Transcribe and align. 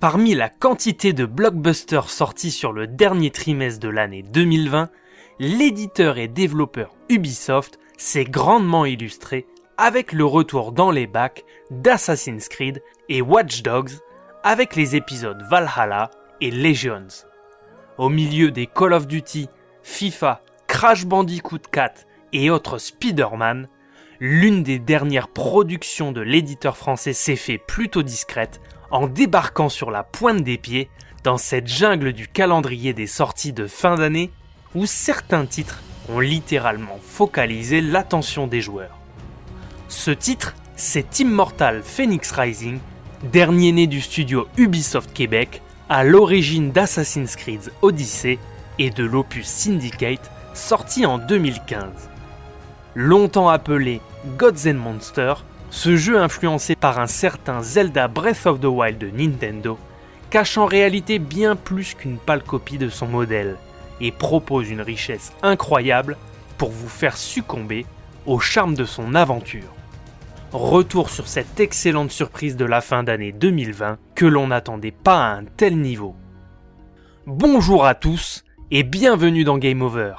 Parmi 0.00 0.34
la 0.34 0.48
quantité 0.48 1.12
de 1.12 1.26
blockbusters 1.26 2.08
sortis 2.08 2.50
sur 2.50 2.72
le 2.72 2.86
dernier 2.86 3.30
trimestre 3.30 3.80
de 3.80 3.90
l'année 3.90 4.22
2020, 4.22 4.88
l'éditeur 5.38 6.16
et 6.16 6.26
développeur 6.26 6.94
Ubisoft 7.10 7.78
s'est 7.98 8.24
grandement 8.24 8.86
illustré 8.86 9.46
avec 9.76 10.14
le 10.14 10.24
retour 10.24 10.72
dans 10.72 10.90
les 10.90 11.06
bacs 11.06 11.44
d'Assassin's 11.70 12.48
Creed 12.48 12.82
et 13.10 13.20
Watch 13.20 13.60
Dogs 13.60 13.90
avec 14.42 14.74
les 14.74 14.96
épisodes 14.96 15.42
Valhalla 15.50 16.10
et 16.40 16.50
Legions. 16.50 17.26
Au 17.98 18.08
milieu 18.08 18.50
des 18.50 18.66
Call 18.66 18.94
of 18.94 19.06
Duty, 19.06 19.48
FIFA, 19.82 20.40
Crash 20.66 21.04
Bandicoot 21.04 21.68
4 21.70 22.06
et 22.32 22.48
autres 22.48 22.78
Spider-Man, 22.78 23.68
l'une 24.18 24.62
des 24.62 24.78
dernières 24.78 25.28
productions 25.28 26.10
de 26.10 26.22
l'éditeur 26.22 26.78
français 26.78 27.12
s'est 27.12 27.36
fait 27.36 27.58
plutôt 27.58 28.02
discrète 28.02 28.62
en 28.90 29.06
débarquant 29.06 29.68
sur 29.68 29.90
la 29.90 30.02
pointe 30.02 30.42
des 30.42 30.58
pieds 30.58 30.88
dans 31.24 31.38
cette 31.38 31.66
jungle 31.66 32.12
du 32.12 32.28
calendrier 32.28 32.92
des 32.92 33.06
sorties 33.06 33.52
de 33.52 33.66
fin 33.66 33.94
d'année 33.94 34.30
où 34.74 34.86
certains 34.86 35.46
titres 35.46 35.80
ont 36.08 36.20
littéralement 36.20 36.98
focalisé 37.02 37.80
l'attention 37.80 38.46
des 38.46 38.60
joueurs. 38.60 38.96
Ce 39.88 40.10
titre, 40.10 40.54
c'est 40.76 41.20
Immortal 41.20 41.82
Phoenix 41.82 42.30
Rising, 42.32 42.78
dernier 43.24 43.72
né 43.72 43.86
du 43.86 44.00
studio 44.00 44.46
Ubisoft 44.56 45.12
Québec, 45.12 45.62
à 45.88 46.04
l'origine 46.04 46.70
d'Assassin's 46.70 47.36
Creed 47.36 47.72
Odyssey 47.82 48.38
et 48.78 48.90
de 48.90 49.04
l'opus 49.04 49.46
Syndicate 49.46 50.30
sorti 50.54 51.04
en 51.04 51.18
2015. 51.18 51.90
Longtemps 52.94 53.48
appelé 53.48 54.00
Gods 54.38 54.68
and 54.68 54.74
Monsters, 54.74 55.44
ce 55.70 55.96
jeu 55.96 56.20
influencé 56.20 56.74
par 56.74 56.98
un 56.98 57.06
certain 57.06 57.62
Zelda 57.62 58.08
Breath 58.08 58.46
of 58.46 58.60
the 58.60 58.64
Wild 58.64 58.98
de 58.98 59.08
Nintendo 59.10 59.78
cache 60.28 60.58
en 60.58 60.66
réalité 60.66 61.18
bien 61.18 61.56
plus 61.56 61.94
qu'une 61.94 62.18
pâle 62.18 62.42
copie 62.42 62.78
de 62.78 62.88
son 62.88 63.06
modèle 63.06 63.56
et 64.00 64.10
propose 64.10 64.68
une 64.68 64.80
richesse 64.80 65.32
incroyable 65.42 66.16
pour 66.58 66.70
vous 66.70 66.88
faire 66.88 67.16
succomber 67.16 67.86
au 68.26 68.40
charme 68.40 68.74
de 68.74 68.84
son 68.84 69.14
aventure. 69.14 69.72
Retour 70.52 71.10
sur 71.10 71.28
cette 71.28 71.60
excellente 71.60 72.10
surprise 72.10 72.56
de 72.56 72.64
la 72.64 72.80
fin 72.80 73.04
d'année 73.04 73.30
2020 73.30 73.98
que 74.16 74.26
l'on 74.26 74.48
n'attendait 74.48 74.90
pas 74.90 75.24
à 75.24 75.36
un 75.36 75.44
tel 75.44 75.78
niveau. 75.78 76.16
Bonjour 77.26 77.86
à 77.86 77.94
tous 77.94 78.44
et 78.72 78.82
bienvenue 78.82 79.44
dans 79.44 79.58
Game 79.58 79.82
Over. 79.82 80.14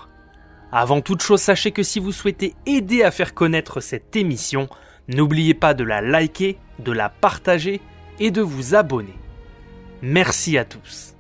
Avant 0.72 1.02
toute 1.02 1.22
chose, 1.22 1.42
sachez 1.42 1.72
que 1.72 1.84
si 1.84 2.00
vous 2.00 2.14
souhaitez 2.14 2.56
aider 2.66 3.04
à 3.04 3.12
faire 3.12 3.34
connaître 3.34 3.82
cette 3.82 4.16
émission, 4.16 4.70
N'oubliez 5.14 5.54
pas 5.54 5.74
de 5.74 5.84
la 5.84 6.00
liker, 6.02 6.58
de 6.80 6.92
la 6.92 7.10
partager 7.10 7.82
et 8.20 8.32
de 8.32 8.42
vous 8.42 8.76
abonner. 8.76 9.16
Merci 10.02 10.58
à 10.58 10.64
tous. 10.64 11.16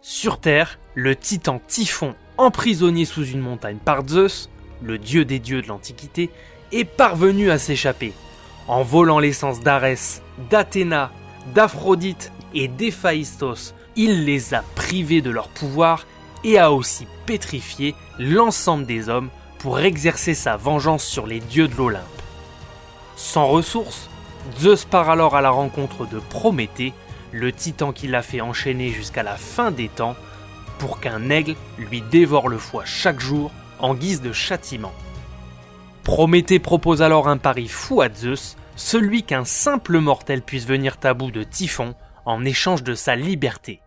Sur 0.00 0.38
Terre, 0.38 0.78
le 0.94 1.16
titan 1.16 1.60
Typhon, 1.66 2.14
emprisonné 2.38 3.04
sous 3.04 3.24
une 3.24 3.40
montagne 3.40 3.78
par 3.84 4.06
Zeus, 4.06 4.48
le 4.80 4.98
dieu 4.98 5.24
des 5.24 5.40
dieux 5.40 5.60
de 5.60 5.68
l'Antiquité, 5.68 6.30
est 6.70 6.84
parvenu 6.84 7.50
à 7.50 7.58
s'échapper. 7.58 8.12
En 8.68 8.82
volant 8.82 9.18
l'essence 9.18 9.60
d'Arès, 9.60 10.22
d'Athéna, 10.48 11.10
d'Aphrodite 11.54 12.32
et 12.54 12.68
d'Héphaïstos, 12.68 13.74
il 13.96 14.24
les 14.24 14.54
a 14.54 14.62
privés 14.76 15.20
de 15.20 15.30
leur 15.30 15.48
pouvoir 15.48 16.06
et 16.44 16.58
a 16.58 16.72
aussi 16.72 17.06
pétrifié 17.26 17.94
l'ensemble 18.18 18.86
des 18.86 19.08
hommes 19.08 19.30
pour 19.58 19.80
exercer 19.80 20.34
sa 20.34 20.56
vengeance 20.56 21.04
sur 21.04 21.26
les 21.26 21.40
dieux 21.40 21.68
de 21.68 21.74
l'Olympe. 21.74 22.21
Sans 23.22 23.46
ressources, 23.46 24.10
Zeus 24.58 24.84
part 24.84 25.08
alors 25.08 25.36
à 25.36 25.40
la 25.40 25.50
rencontre 25.50 26.06
de 26.06 26.18
Prométhée, 26.18 26.92
le 27.30 27.52
titan 27.52 27.92
qui 27.92 28.08
l'a 28.08 28.20
fait 28.20 28.40
enchaîner 28.40 28.88
jusqu'à 28.88 29.22
la 29.22 29.36
fin 29.36 29.70
des 29.70 29.88
temps 29.88 30.16
pour 30.80 30.98
qu'un 30.98 31.30
aigle 31.30 31.54
lui 31.78 32.02
dévore 32.02 32.48
le 32.48 32.58
foie 32.58 32.84
chaque 32.84 33.20
jour 33.20 33.52
en 33.78 33.94
guise 33.94 34.22
de 34.22 34.32
châtiment. 34.32 34.92
Prométhée 36.02 36.58
propose 36.58 37.00
alors 37.00 37.28
un 37.28 37.36
pari 37.36 37.68
fou 37.68 38.02
à 38.02 38.12
Zeus, 38.12 38.56
celui 38.74 39.22
qu'un 39.22 39.44
simple 39.44 39.98
mortel 39.98 40.42
puisse 40.42 40.66
venir 40.66 40.96
bout 41.16 41.30
de 41.30 41.44
Typhon 41.44 41.94
en 42.26 42.44
échange 42.44 42.82
de 42.82 42.96
sa 42.96 43.14
liberté. 43.14 43.80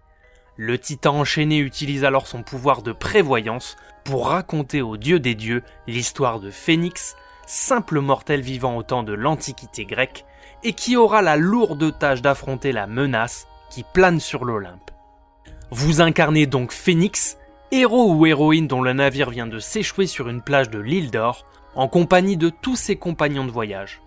Le 0.55 0.79
titan 0.79 1.19
enchaîné 1.19 1.57
utilise 1.57 2.05
alors 2.05 2.27
son 2.27 2.41
pouvoir 2.41 2.83
de 2.83 2.93
prévoyance 2.93 3.75
pour 4.05 4.29
raconter 4.29 4.81
au 4.81 4.95
dieu 4.95 5.19
des 5.19 5.35
dieux 5.35 5.61
l'histoire 5.87 6.39
de 6.39 6.51
Phénix, 6.51 7.17
simple 7.45 7.99
mortel 7.99 8.41
vivant 8.41 8.77
au 8.77 8.83
temps 8.83 9.03
de 9.03 9.13
l'Antiquité 9.13 9.85
grecque, 9.85 10.25
et 10.63 10.73
qui 10.73 10.97
aura 10.97 11.21
la 11.21 11.37
lourde 11.37 11.97
tâche 11.97 12.21
d'affronter 12.21 12.71
la 12.71 12.87
menace 12.87 13.47
qui 13.69 13.83
plane 13.83 14.19
sur 14.19 14.45
l'Olympe. 14.45 14.91
Vous 15.71 16.01
incarnez 16.01 16.45
donc 16.45 16.71
Phénix, 16.71 17.37
héros 17.71 18.13
ou 18.13 18.25
héroïne 18.25 18.67
dont 18.67 18.81
le 18.81 18.93
navire 18.93 19.29
vient 19.29 19.47
de 19.47 19.59
s'échouer 19.59 20.07
sur 20.07 20.29
une 20.29 20.41
plage 20.41 20.69
de 20.69 20.79
l'île 20.79 21.11
d'Or, 21.11 21.45
en 21.75 21.87
compagnie 21.87 22.37
de 22.37 22.49
tous 22.49 22.75
ses 22.75 22.95
compagnons 22.95 23.45
de 23.45 23.51
voyage. 23.51 24.01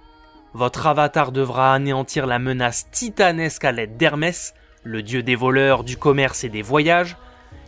Votre 0.55 0.87
avatar 0.87 1.31
devra 1.31 1.75
anéantir 1.75 2.27
la 2.27 2.39
menace 2.39 2.91
titanesque 2.91 3.65
à 3.65 3.73
l'aide 3.73 3.97
d'Hermès, 3.97 4.55
le 4.83 5.03
dieu 5.03 5.23
des 5.23 5.37
voleurs, 5.37 5.85
du 5.85 5.97
commerce 5.97 6.45
et 6.45 6.49
des 6.49 6.63
voyages, 6.63 7.17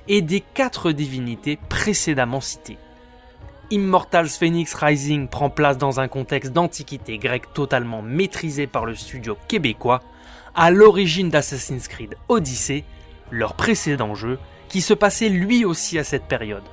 et 0.09 0.23
des 0.23 0.41
quatre 0.41 0.91
divinités 0.91 1.59
précédemment 1.69 2.41
citées. 2.41 2.79
Immortals 3.73 4.31
Phoenix 4.31 4.75
Rising 4.75 5.29
prend 5.29 5.49
place 5.49 5.79
dans 5.79 6.01
un 6.01 6.09
contexte 6.09 6.53
d'antiquité 6.53 7.19
grecque 7.19 7.53
totalement 7.55 8.03
maîtrisé 8.03 8.67
par 8.67 8.85
le 8.85 8.97
studio 8.97 9.37
québécois, 9.47 10.01
à 10.57 10.73
l'origine 10.73 11.31
d'Assassin's 11.31 11.87
Creed 11.87 12.17
Odyssey, 12.29 12.83
leur 13.31 13.55
précédent 13.55 14.17
jeu, 14.17 14.41
qui 14.69 14.81
se 14.81 14.93
passait 14.93 15.29
lui 15.29 15.65
aussi 15.65 16.01
à 16.01 16.05
cette 16.05 16.27
période. 16.27 16.65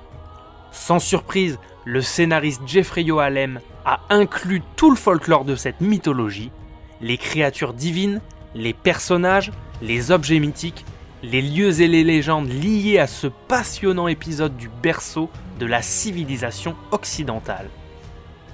Sans 0.72 0.98
surprise, 0.98 1.60
le 1.86 2.02
scénariste 2.02 2.64
Jeffrey 2.66 3.04
Yoalem 3.04 3.60
a 3.86 4.00
inclus 4.10 4.64
tout 4.76 4.90
le 4.90 4.98
folklore 4.98 5.46
de 5.46 5.56
cette 5.56 5.82
mythologie, 5.82 6.52
les 7.00 7.18
créatures 7.18 7.74
divines, 7.74 8.22
les 8.56 8.74
personnages, 8.74 9.52
les 9.84 10.10
objets 10.10 10.40
mythiques, 10.40 10.84
les 11.22 11.44
lieux 11.44 11.80
et 11.80 11.88
les 11.88 12.04
légendes 12.04 12.50
liées 12.50 12.98
à 12.98 13.06
ce 13.06 13.28
passionnant 13.28 14.08
épisode 14.08 14.58
du 14.58 14.70
berceau 14.82 15.30
de 15.58 15.66
la 15.66 15.82
civilisation 15.82 16.76
occidentale. 16.92 17.70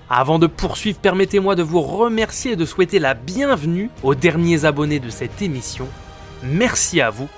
Avant 0.10 0.40
de 0.40 0.48
poursuivre, 0.48 1.00
permettez-moi 1.00 1.56
de 1.56 1.64
vous 1.64 1.82
remercier 1.82 2.52
et 2.52 2.56
de 2.56 2.66
souhaiter 2.66 3.00
la 3.00 3.14
bienvenue 3.14 3.90
aux 4.04 4.16
derniers 4.16 4.66
abonnés 4.66 5.00
de 5.00 5.10
cette 5.10 5.42
émission. 5.42 5.88
Merci 6.44 7.02
à 7.02 7.10
vous. 7.10 7.30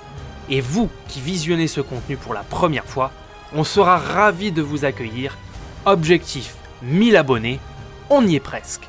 Et 0.49 0.61
vous 0.61 0.89
qui 1.07 1.21
visionnez 1.21 1.67
ce 1.67 1.81
contenu 1.81 2.17
pour 2.17 2.33
la 2.33 2.43
première 2.43 2.85
fois, 2.85 3.11
on 3.53 3.63
sera 3.63 3.97
ravis 3.97 4.51
de 4.51 4.61
vous 4.61 4.85
accueillir. 4.85 5.37
Objectif 5.85 6.55
1000 6.81 7.15
abonnés, 7.17 7.59
on 8.09 8.25
y 8.25 8.35
est 8.35 8.39
presque. 8.39 8.87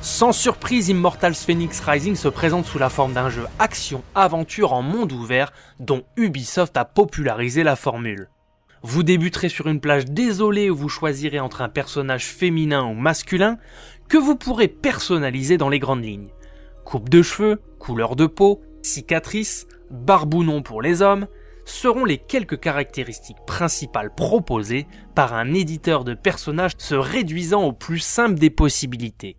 Sans 0.00 0.32
surprise, 0.32 0.88
Immortals 0.88 1.34
Phoenix 1.34 1.80
Rising 1.80 2.14
se 2.14 2.28
présente 2.28 2.66
sous 2.66 2.78
la 2.78 2.88
forme 2.88 3.12
d'un 3.12 3.28
jeu 3.28 3.44
action-aventure 3.58 4.72
en 4.72 4.82
monde 4.82 5.12
ouvert 5.12 5.52
dont 5.80 6.04
Ubisoft 6.16 6.76
a 6.76 6.84
popularisé 6.84 7.64
la 7.64 7.76
formule. 7.76 8.28
Vous 8.88 9.02
débuterez 9.02 9.48
sur 9.48 9.66
une 9.66 9.80
plage 9.80 10.04
désolée 10.04 10.70
où 10.70 10.76
vous 10.76 10.88
choisirez 10.88 11.40
entre 11.40 11.60
un 11.60 11.68
personnage 11.68 12.26
féminin 12.26 12.84
ou 12.84 12.94
masculin 12.94 13.58
que 14.06 14.16
vous 14.16 14.36
pourrez 14.36 14.68
personnaliser 14.68 15.58
dans 15.58 15.68
les 15.68 15.80
grandes 15.80 16.04
lignes. 16.04 16.30
Coupe 16.84 17.08
de 17.08 17.20
cheveux, 17.20 17.60
couleur 17.80 18.14
de 18.14 18.26
peau, 18.26 18.62
cicatrices, 18.82 19.66
barbounon 19.90 20.62
pour 20.62 20.82
les 20.82 21.02
hommes, 21.02 21.26
seront 21.64 22.04
les 22.04 22.18
quelques 22.18 22.60
caractéristiques 22.60 23.44
principales 23.44 24.14
proposées 24.14 24.86
par 25.16 25.34
un 25.34 25.52
éditeur 25.52 26.04
de 26.04 26.14
personnages 26.14 26.76
se 26.78 26.94
réduisant 26.94 27.64
au 27.64 27.72
plus 27.72 27.98
simple 27.98 28.38
des 28.38 28.50
possibilités. 28.50 29.36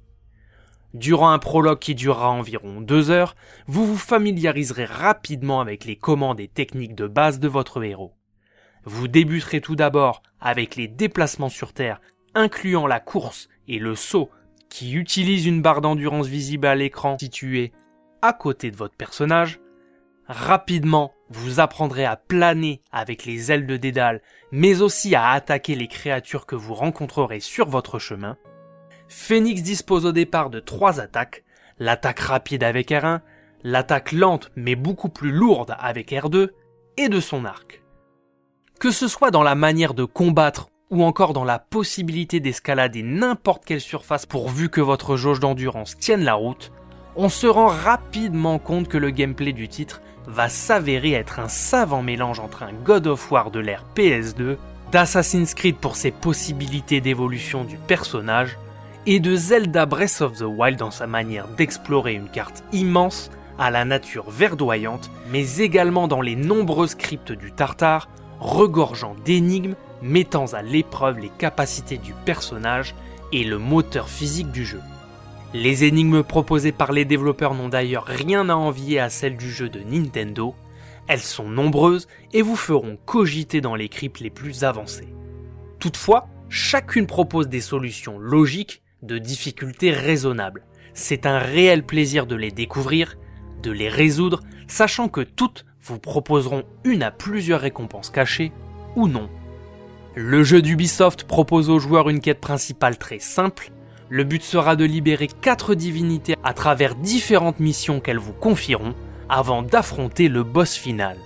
Durant 0.94 1.32
un 1.32 1.40
prologue 1.40 1.80
qui 1.80 1.96
durera 1.96 2.32
environ 2.32 2.82
deux 2.82 3.12
heures, 3.12 3.34
vous 3.66 3.86
vous 3.86 3.98
familiariserez 3.98 4.84
rapidement 4.84 5.62
avec 5.62 5.86
les 5.86 5.96
commandes 5.96 6.42
et 6.42 6.50
techniques 6.50 6.96
de 6.96 7.08
base 7.08 7.40
de 7.40 7.48
votre 7.48 7.82
héros. 7.82 8.17
Vous 8.90 9.10
débuterez 9.10 9.60
tout 9.60 9.76
d'abord 9.76 10.24
avec 10.40 10.78
les 10.78 10.88
déplacements 10.88 11.50
sur 11.50 11.74
Terre, 11.74 12.00
incluant 12.34 12.88
la 12.88 13.02
course 13.02 13.50
et 13.68 13.80
le 13.80 13.96
saut, 13.96 14.30
qui 14.70 14.94
utilisent 14.94 15.46
une 15.46 15.62
barre 15.62 15.82
d'endurance 15.82 16.28
visible 16.28 16.68
à 16.68 16.74
l'écran 16.74 17.18
située 17.20 17.74
à 18.22 18.32
côté 18.32 18.72
de 18.72 18.78
votre 18.78 18.96
personnage. 18.96 19.60
Rapidement, 20.30 21.12
vous 21.30 21.60
apprendrez 21.60 22.06
à 22.06 22.16
planer 22.16 22.82
avec 22.94 23.26
les 23.26 23.52
ailes 23.52 23.68
de 23.68 23.76
Dédale, 23.76 24.22
mais 24.54 24.82
aussi 24.82 25.16
à 25.16 25.32
attaquer 25.32 25.76
les 25.76 25.90
créatures 25.90 26.46
que 26.46 26.56
vous 26.56 26.74
rencontrerez 26.74 27.42
sur 27.42 27.68
votre 27.68 28.00
chemin. 28.00 28.38
Phoenix 29.10 29.64
dispose 29.64 30.06
au 30.06 30.14
départ 30.14 30.50
de 30.50 30.62
trois 30.62 31.02
attaques, 31.02 31.44
l'attaque 31.78 32.22
rapide 32.22 32.64
avec 32.64 32.92
R1, 32.92 33.20
l'attaque 33.64 34.14
lente 34.14 34.50
mais 34.56 34.76
beaucoup 34.76 35.10
plus 35.10 35.34
lourde 35.34 35.76
avec 35.78 36.12
R2, 36.12 36.52
et 36.96 37.10
de 37.10 37.20
son 37.20 37.44
arc. 37.44 37.82
Que 38.80 38.92
ce 38.92 39.08
soit 39.08 39.32
dans 39.32 39.42
la 39.42 39.56
manière 39.56 39.96
de 39.96 40.04
combattre 40.04 40.70
ou 40.92 41.04
encore 41.04 41.34
dans 41.34 41.44
la 41.44 41.58
possibilité 41.58 42.40
d'escalader 42.40 43.02
n'importe 43.02 43.66
quelle 43.66 43.82
surface 43.82 44.28
pourvu 44.28 44.70
que 44.70 44.82
votre 44.82 45.18
jauge 45.18 45.40
d'endurance 45.40 45.98
tienne 45.98 46.24
la 46.24 46.36
route, 46.36 46.72
on 47.16 47.28
se 47.28 47.48
rend 47.48 47.68
rapidement 47.68 48.60
compte 48.60 48.88
que 48.88 49.00
le 49.00 49.10
gameplay 49.10 49.52
du 49.52 49.68
titre 49.68 50.02
va 50.28 50.48
s'avérer 50.48 51.14
être 51.14 51.40
un 51.40 51.48
savant 51.48 52.04
mélange 52.04 52.40
entre 52.40 52.62
un 52.62 52.72
God 52.86 53.08
of 53.08 53.32
War 53.32 53.50
de 53.50 53.60
l'ère 53.60 53.84
PS2, 53.96 54.58
d'Assassin's 54.92 55.56
Creed 55.56 55.78
pour 55.78 55.96
ses 55.96 56.12
possibilités 56.12 57.02
d'évolution 57.02 57.64
du 57.64 57.78
personnage, 57.78 58.60
et 59.08 59.20
de 59.20 59.36
Zelda 59.36 59.88
Breath 59.88 60.22
of 60.22 60.34
the 60.34 60.46
Wild 60.46 60.78
dans 60.78 60.92
sa 60.92 61.08
manière 61.08 61.48
d'explorer 61.48 62.14
une 62.14 62.30
carte 62.30 62.64
immense 62.72 63.32
à 63.58 63.72
la 63.72 63.86
nature 63.86 64.30
verdoyante, 64.30 65.10
mais 65.32 65.58
également 65.58 66.08
dans 66.08 66.22
les 66.22 66.36
nombreux 66.36 66.88
scripts 66.88 67.32
du 67.32 67.52
Tartare, 67.52 68.08
regorgeant 68.40 69.16
d'énigmes 69.26 69.76
mettant 70.02 70.54
à 70.54 70.62
l'épreuve 70.62 71.20
les 71.20 71.30
capacités 71.30 71.98
du 71.98 72.14
personnage 72.26 72.96
et 73.32 73.44
le 73.44 73.58
moteur 73.58 74.10
physique 74.10 74.52
du 74.52 74.66
jeu. 74.66 74.82
Les 75.54 75.86
énigmes 75.86 76.24
proposées 76.24 76.72
par 76.72 76.92
les 76.92 77.06
développeurs 77.06 77.54
n'ont 77.54 77.70
d'ailleurs 77.70 78.06
rien 78.06 78.50
à 78.50 78.56
envier 78.56 79.00
à 79.00 79.10
celles 79.10 79.38
du 79.38 79.50
jeu 79.50 79.70
de 79.70 79.80
Nintendo, 79.80 80.54
elles 81.08 81.20
sont 81.20 81.50
nombreuses 81.50 82.08
et 82.34 82.42
vous 82.42 82.56
feront 82.56 82.98
cogiter 83.06 83.62
dans 83.62 83.76
les 83.76 83.90
cryptes 83.90 84.20
les 84.20 84.30
plus 84.30 84.64
avancées. 84.64 85.08
Toutefois, 85.80 86.28
chacune 86.50 87.08
propose 87.08 87.48
des 87.48 87.62
solutions 87.62 88.20
logiques 88.20 88.82
de 89.04 89.18
difficultés 89.18 89.92
raisonnables. 89.92 90.66
C'est 90.94 91.26
un 91.26 91.40
réel 91.40 91.84
plaisir 91.84 92.26
de 92.26 92.36
les 92.36 92.52
découvrir, 92.52 93.16
de 93.64 93.72
les 93.72 93.90
résoudre, 93.90 94.42
sachant 94.68 95.08
que 95.08 95.22
toutes 95.22 95.66
vous 95.88 96.00
proposeront 96.00 96.64
une 96.84 97.04
à 97.04 97.12
plusieurs 97.12 97.62
récompenses 97.62 98.10
cachées 98.10 98.52
ou 98.96 99.08
non. 99.08 99.30
Le 100.16 100.44
jeu 100.44 100.62
d'Ubisoft 100.62 101.26
propose 101.26 101.70
aux 101.70 101.80
joueurs 101.80 102.10
une 102.10 102.20
quête 102.20 102.42
principale 102.42 102.98
très 102.98 103.20
simple. 103.20 103.72
Le 104.10 104.24
but 104.24 104.42
sera 104.42 104.76
de 104.76 104.86
libérer 104.86 105.28
4 105.28 105.76
divinités 105.76 106.36
à 106.44 106.54
travers 106.54 106.96
différentes 106.96 107.60
missions 107.60 108.00
qu'elles 108.00 108.18
vous 108.18 108.34
confieront 108.34 108.96
avant 109.30 109.62
d'affronter 109.62 110.30
le 110.30 110.44
boss 110.44 110.76
final. 110.76 111.18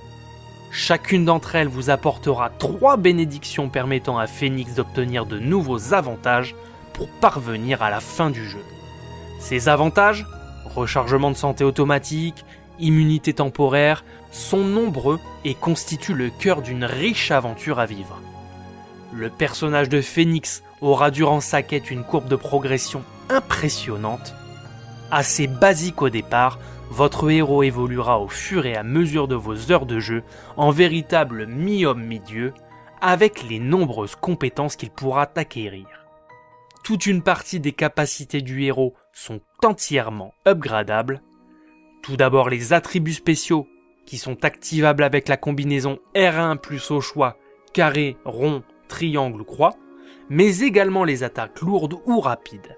Chacune 0.72 1.26
d'entre 1.26 1.56
elles 1.56 1.68
vous 1.68 1.90
apportera 1.90 2.50
3 2.50 2.98
bénédictions 2.98 3.70
permettant 3.70 4.18
à 4.18 4.28
Phoenix 4.28 4.74
d'obtenir 4.74 5.26
de 5.26 5.38
nouveaux 5.38 5.94
avantages 5.94 6.56
pour 6.94 7.10
parvenir 7.20 7.82
à 7.82 7.90
la 7.90 8.00
fin 8.00 8.30
du 8.30 8.48
jeu. 8.48 8.64
Ces 9.40 9.70
avantages, 9.70 10.26
rechargement 10.66 11.32
de 11.32 11.36
santé 11.36 11.64
automatique, 11.64 12.46
immunité 12.82 13.34
temporaire, 13.34 14.04
sont 14.32 14.64
nombreux 14.64 15.20
et 15.46 15.54
constituent 15.54 16.14
le 16.14 16.30
cœur 16.30 16.62
d'une 16.62 16.86
riche 16.86 17.32
aventure 17.32 17.80
à 17.80 17.86
vivre. 17.86 18.20
Le 19.14 19.30
personnage 19.30 19.90
de 19.90 20.02
Phoenix 20.02 20.64
aura 20.80 21.12
durant 21.12 21.42
sa 21.42 21.62
quête 21.62 21.92
une 21.92 22.04
courbe 22.04 22.28
de 22.28 22.36
progression 22.36 23.04
impressionnante. 23.30 24.34
Assez 25.12 25.48
basique 25.48 26.02
au 26.02 26.10
départ, 26.10 26.60
votre 26.90 27.30
héros 27.30 27.64
évoluera 27.64 28.20
au 28.20 28.28
fur 28.28 28.66
et 28.66 28.76
à 28.76 28.84
mesure 28.84 29.28
de 29.28 29.36
vos 29.36 29.72
heures 29.72 29.86
de 29.86 30.00
jeu 30.00 30.24
en 30.58 30.72
véritable 30.72 31.46
mi-homme 31.46 32.04
mi-dieu, 32.04 32.54
avec 33.02 33.44
les 33.44 33.60
nombreuses 33.60 34.16
compétences 34.16 34.76
qu'il 34.76 34.92
pourra 34.92 35.30
acquérir. 35.36 35.88
Toute 36.84 37.06
une 37.06 37.22
partie 37.22 37.60
des 37.60 37.72
capacités 37.72 38.42
du 38.42 38.64
héros 38.64 38.94
sont 39.14 39.40
entièrement 39.64 40.34
upgradables. 40.48 41.22
Tout 42.02 42.18
d'abord 42.18 42.50
les 42.50 42.74
attributs 42.74 43.14
spéciaux 43.14 43.68
qui 44.06 44.18
sont 44.18 44.44
activables 44.44 45.04
avec 45.04 45.28
la 45.28 45.38
combinaison 45.38 46.00
R1 46.16 46.58
plus 46.58 46.92
au 46.92 47.02
choix 47.02 47.38
carré, 47.74 48.18
rond, 48.26 48.64
triangle, 48.88 49.44
croix, 49.46 49.76
mais 50.30 50.60
également 50.60 51.04
les 51.04 51.24
attaques 51.24 51.62
lourdes 51.62 51.96
ou 52.06 52.20
rapides. 52.20 52.76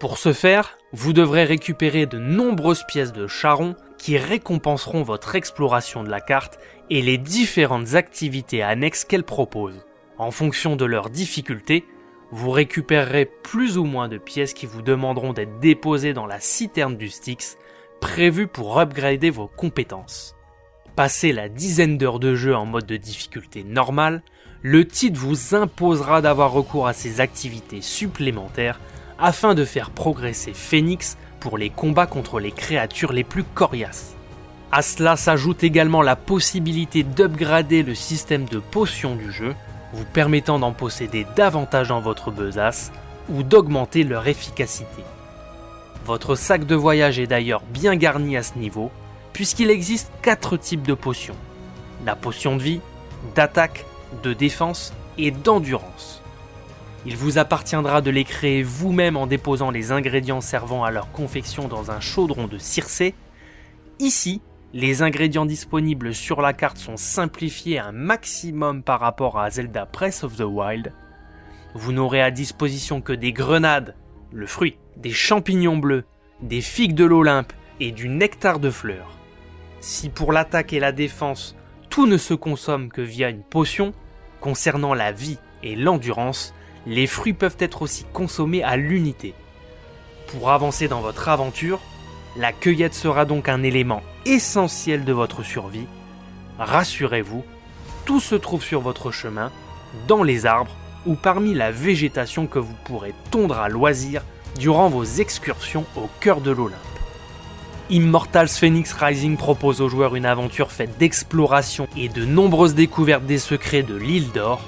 Pour 0.00 0.16
ce 0.16 0.32
faire, 0.32 0.78
vous 0.92 1.12
devrez 1.12 1.44
récupérer 1.44 2.06
de 2.06 2.18
nombreuses 2.18 2.84
pièces 2.86 3.12
de 3.12 3.26
charron 3.26 3.74
qui 3.98 4.16
récompenseront 4.16 5.02
votre 5.02 5.34
exploration 5.34 6.04
de 6.04 6.10
la 6.10 6.20
carte 6.20 6.58
et 6.88 7.02
les 7.02 7.18
différentes 7.18 7.94
activités 7.94 8.62
annexes 8.62 9.04
qu'elle 9.04 9.24
propose. 9.24 9.84
En 10.16 10.30
fonction 10.30 10.76
de 10.76 10.84
leur 10.84 11.10
difficulté, 11.10 11.84
vous 12.30 12.50
récupérerez 12.50 13.26
plus 13.26 13.76
ou 13.76 13.84
moins 13.84 14.08
de 14.08 14.18
pièces 14.18 14.54
qui 14.54 14.66
vous 14.66 14.82
demanderont 14.82 15.32
d'être 15.32 15.58
déposées 15.58 16.12
dans 16.12 16.26
la 16.26 16.40
citerne 16.40 16.96
du 16.96 17.08
Styx, 17.08 17.56
prévue 18.00 18.46
pour 18.46 18.78
upgrader 18.78 19.30
vos 19.30 19.48
compétences. 19.48 20.34
Passé 20.96 21.32
la 21.32 21.48
dizaine 21.48 21.98
d'heures 21.98 22.18
de 22.18 22.34
jeu 22.34 22.56
en 22.56 22.66
mode 22.66 22.86
de 22.86 22.96
difficulté 22.96 23.62
normale, 23.64 24.22
le 24.62 24.86
titre 24.86 25.20
vous 25.20 25.54
imposera 25.54 26.20
d'avoir 26.20 26.52
recours 26.52 26.88
à 26.88 26.92
ces 26.92 27.20
activités 27.20 27.82
supplémentaires 27.82 28.80
afin 29.18 29.54
de 29.54 29.64
faire 29.64 29.90
progresser 29.90 30.52
Phoenix 30.54 31.16
pour 31.40 31.58
les 31.58 31.70
combats 31.70 32.06
contre 32.06 32.40
les 32.40 32.50
créatures 32.50 33.12
les 33.12 33.24
plus 33.24 33.44
coriaces. 33.44 34.16
À 34.72 34.82
cela 34.82 35.16
s'ajoute 35.16 35.64
également 35.64 36.02
la 36.02 36.16
possibilité 36.16 37.02
d'upgrader 37.02 37.82
le 37.82 37.94
système 37.94 38.44
de 38.46 38.58
potions 38.58 39.16
du 39.16 39.32
jeu, 39.32 39.54
vous 39.92 40.04
permettant 40.04 40.58
d'en 40.58 40.72
posséder 40.72 41.26
davantage 41.36 41.88
dans 41.88 42.00
votre 42.00 42.30
besace 42.30 42.92
ou 43.30 43.42
d'augmenter 43.42 44.04
leur 44.04 44.26
efficacité. 44.26 45.02
Votre 46.04 46.34
sac 46.34 46.64
de 46.64 46.74
voyage 46.74 47.18
est 47.18 47.26
d'ailleurs 47.26 47.62
bien 47.62 47.96
garni 47.96 48.36
à 48.36 48.42
ce 48.42 48.58
niveau, 48.58 48.90
puisqu'il 49.32 49.70
existe 49.70 50.10
4 50.22 50.56
types 50.56 50.86
de 50.86 50.94
potions. 50.94 51.36
La 52.06 52.16
potion 52.16 52.56
de 52.56 52.62
vie, 52.62 52.80
d'attaque, 53.34 53.84
de 54.22 54.32
défense 54.32 54.94
et 55.18 55.30
d'endurance. 55.30 56.22
Il 57.06 57.16
vous 57.16 57.38
appartiendra 57.38 58.00
de 58.00 58.10
les 58.10 58.24
créer 58.24 58.62
vous-même 58.62 59.16
en 59.16 59.26
déposant 59.26 59.70
les 59.70 59.92
ingrédients 59.92 60.40
servant 60.40 60.84
à 60.84 60.90
leur 60.90 61.12
confection 61.12 61.68
dans 61.68 61.90
un 61.90 62.00
chaudron 62.00 62.46
de 62.46 62.58
Circé. 62.58 63.14
Ici, 63.98 64.40
les 64.74 65.02
ingrédients 65.02 65.46
disponibles 65.46 66.14
sur 66.14 66.40
la 66.40 66.52
carte 66.52 66.78
sont 66.78 66.96
simplifiés 66.96 67.78
un 67.78 67.92
maximum 67.92 68.82
par 68.82 69.00
rapport 69.00 69.38
à 69.38 69.50
Zelda 69.50 69.88
Breath 69.92 70.24
of 70.24 70.36
the 70.36 70.42
Wild. 70.42 70.92
Vous 71.74 71.92
n'aurez 71.92 72.20
à 72.20 72.30
disposition 72.30 73.00
que 73.00 73.12
des 73.12 73.32
grenades, 73.32 73.94
le 74.32 74.46
fruit, 74.46 74.76
des 74.98 75.12
champignons 75.12 75.76
bleus, 75.76 76.04
des 76.42 76.60
figues 76.60 76.94
de 76.94 77.04
l'Olympe 77.04 77.52
et 77.80 77.92
du 77.92 78.08
nectar 78.08 78.58
de 78.58 78.70
fleurs. 78.70 79.16
Si 79.80 80.08
pour 80.08 80.32
l'attaque 80.32 80.72
et 80.72 80.80
la 80.80 80.92
défense, 80.92 81.56
tout 81.88 82.06
ne 82.06 82.18
se 82.18 82.34
consomme 82.34 82.90
que 82.90 83.00
via 83.00 83.30
une 83.30 83.42
potion, 83.42 83.92
concernant 84.40 84.94
la 84.94 85.12
vie 85.12 85.38
et 85.62 85.76
l'endurance, 85.76 86.52
les 86.86 87.06
fruits 87.06 87.32
peuvent 87.32 87.56
être 87.60 87.82
aussi 87.82 88.04
consommés 88.12 88.62
à 88.62 88.76
l'unité. 88.76 89.34
Pour 90.28 90.50
avancer 90.50 90.88
dans 90.88 91.00
votre 91.00 91.28
aventure, 91.28 91.80
la 92.36 92.52
cueillette 92.52 92.94
sera 92.94 93.24
donc 93.24 93.48
un 93.48 93.62
élément 93.62 94.02
essentiel 94.26 95.04
de 95.04 95.12
votre 95.12 95.42
survie. 95.42 95.86
Rassurez-vous, 96.58 97.44
tout 98.04 98.20
se 98.20 98.34
trouve 98.34 98.62
sur 98.62 98.80
votre 98.80 99.10
chemin, 99.10 99.52
dans 100.06 100.22
les 100.22 100.44
arbres 100.44 100.76
ou 101.06 101.14
parmi 101.14 101.54
la 101.54 101.70
végétation 101.70 102.46
que 102.46 102.58
vous 102.58 102.74
pourrez 102.84 103.14
tondre 103.30 103.58
à 103.58 103.68
loisir 103.68 104.22
durant 104.56 104.88
vos 104.88 105.04
excursions 105.04 105.84
au 105.96 106.08
cœur 106.20 106.40
de 106.40 106.50
l'Olympe. 106.50 106.78
Immortals 107.90 108.48
Phoenix 108.48 108.92
Rising 108.92 109.36
propose 109.36 109.80
aux 109.80 109.88
joueurs 109.88 110.14
une 110.14 110.26
aventure 110.26 110.72
faite 110.72 110.98
d'exploration 110.98 111.88
et 111.96 112.08
de 112.08 112.24
nombreuses 112.24 112.74
découvertes 112.74 113.24
des 113.24 113.38
secrets 113.38 113.82
de 113.82 113.96
l'île 113.96 114.30
d'or. 114.32 114.60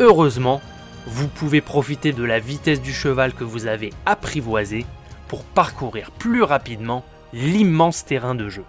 Heureusement, 0.00 0.60
vous 1.06 1.28
pouvez 1.28 1.60
profiter 1.60 2.12
de 2.12 2.24
la 2.24 2.40
vitesse 2.40 2.82
du 2.82 2.92
cheval 2.92 3.32
que 3.32 3.44
vous 3.44 3.66
avez 3.66 3.92
apprivoisé 4.06 4.86
pour 5.28 5.44
parcourir 5.44 6.10
plus 6.10 6.42
rapidement 6.42 7.04
l'immense 7.32 8.04
terrain 8.04 8.34
de 8.34 8.48
jeu. 8.48 8.64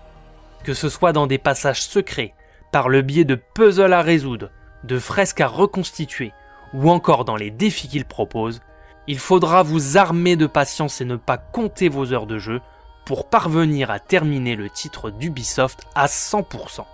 Que 0.63 0.73
ce 0.73 0.87
soit 0.87 1.13
dans 1.13 1.27
des 1.27 1.37
passages 1.37 1.81
secrets, 1.81 2.33
par 2.71 2.89
le 2.89 3.01
biais 3.01 3.25
de 3.25 3.35
puzzles 3.35 3.93
à 3.93 4.01
résoudre, 4.01 4.49
de 4.83 4.99
fresques 4.99 5.41
à 5.41 5.47
reconstituer, 5.47 6.31
ou 6.73 6.89
encore 6.89 7.25
dans 7.25 7.35
les 7.35 7.51
défis 7.51 7.87
qu'il 7.87 8.05
propose, 8.05 8.61
il 9.07 9.19
faudra 9.19 9.63
vous 9.63 9.97
armer 9.97 10.35
de 10.35 10.47
patience 10.47 11.01
et 11.01 11.05
ne 11.05 11.15
pas 11.15 11.37
compter 11.37 11.89
vos 11.89 12.13
heures 12.13 12.27
de 12.27 12.39
jeu 12.39 12.61
pour 13.05 13.29
parvenir 13.29 13.91
à 13.91 13.99
terminer 13.99 14.55
le 14.55 14.69
titre 14.69 15.09
d'Ubisoft 15.09 15.87
à 15.93 16.05
100%. 16.05 16.85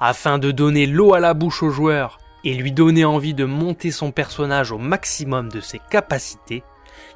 Afin 0.00 0.38
de 0.38 0.50
donner 0.50 0.86
l'eau 0.86 1.14
à 1.14 1.20
la 1.20 1.32
bouche 1.32 1.62
au 1.62 1.70
joueur 1.70 2.18
et 2.44 2.54
lui 2.54 2.72
donner 2.72 3.04
envie 3.04 3.34
de 3.34 3.44
monter 3.44 3.92
son 3.92 4.10
personnage 4.10 4.72
au 4.72 4.78
maximum 4.78 5.48
de 5.48 5.60
ses 5.60 5.80
capacités, 5.90 6.64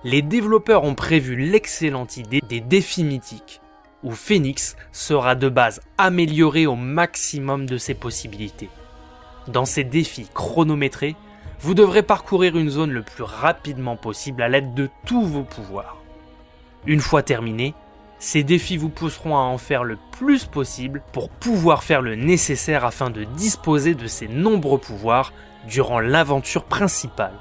les 0.04 0.22
développeurs 0.22 0.84
ont 0.84 0.94
prévu 0.94 1.34
l'excellente 1.34 2.16
idée 2.16 2.40
des 2.48 2.60
défis 2.60 3.02
mythiques, 3.02 3.60
où 4.04 4.12
Phoenix 4.12 4.76
sera 4.92 5.34
de 5.34 5.48
base 5.48 5.80
amélioré 5.98 6.66
au 6.66 6.76
maximum 6.76 7.66
de 7.66 7.76
ses 7.76 7.94
possibilités. 7.94 8.70
Dans 9.48 9.64
ces 9.64 9.82
défis 9.82 10.28
chronométrés, 10.32 11.16
vous 11.60 11.74
devrez 11.74 12.02
parcourir 12.02 12.56
une 12.56 12.70
zone 12.70 12.90
le 12.90 13.02
plus 13.02 13.22
rapidement 13.22 13.96
possible 13.96 14.42
à 14.42 14.48
l'aide 14.48 14.74
de 14.74 14.88
tous 15.06 15.22
vos 15.22 15.42
pouvoirs. 15.42 15.96
Une 16.86 17.00
fois 17.00 17.22
terminé, 17.22 17.74
ces 18.18 18.42
défis 18.42 18.76
vous 18.76 18.88
pousseront 18.88 19.36
à 19.36 19.40
en 19.40 19.58
faire 19.58 19.84
le 19.84 19.98
plus 20.12 20.44
possible 20.44 21.02
pour 21.12 21.28
pouvoir 21.28 21.82
faire 21.82 22.02
le 22.02 22.14
nécessaire 22.14 22.84
afin 22.84 23.10
de 23.10 23.24
disposer 23.24 23.94
de 23.94 24.06
ces 24.06 24.28
nombreux 24.28 24.78
pouvoirs 24.78 25.32
durant 25.68 26.00
l'aventure 26.00 26.64
principale. 26.64 27.34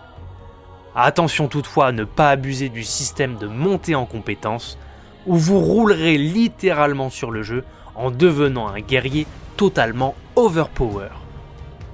Attention 0.96 1.48
toutefois 1.48 1.88
à 1.88 1.92
ne 1.92 2.04
pas 2.04 2.30
abuser 2.30 2.70
du 2.70 2.84
système 2.84 3.36
de 3.36 3.48
montée 3.48 3.96
en 3.96 4.06
compétences, 4.06 4.78
où 5.26 5.36
vous 5.38 5.60
roulerez 5.60 6.18
littéralement 6.18 7.10
sur 7.10 7.32
le 7.32 7.44
jeu 7.44 7.64
en 7.96 8.12
devenant 8.12 8.68
un 8.68 8.80
guerrier 8.80 9.28
totalement 9.58 10.16
overpower. 10.36 11.10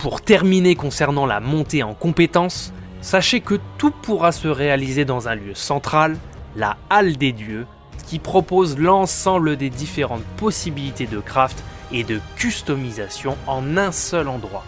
Pour 0.02 0.22
terminer 0.22 0.74
concernant 0.74 1.28
la 1.28 1.40
montée 1.40 1.84
en 1.84 1.94
compétences, 1.94 2.74
sachez 3.02 3.40
que 3.40 3.60
tout 3.78 3.92
pourra 3.92 4.32
se 4.32 4.48
réaliser 4.48 5.06
dans 5.06 5.28
un 5.28 5.36
lieu 5.36 5.54
central, 5.54 6.18
la 6.56 6.78
Halle 6.90 7.18
des 7.18 7.32
Dieux, 7.32 7.68
qui 8.08 8.18
propose 8.18 8.80
l'ensemble 8.80 9.58
des 9.58 9.70
différentes 9.70 10.24
possibilités 10.38 11.06
de 11.06 11.20
craft 11.20 11.64
et 11.92 12.04
de 12.04 12.20
customisation 12.36 13.38
en 13.46 13.78
un 13.78 13.92
seul 13.92 14.28
endroit. 14.28 14.66